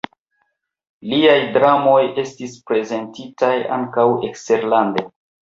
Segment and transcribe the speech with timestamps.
[1.11, 5.07] Liaj dramoj estis prezentitaj ankaŭ eksterlande.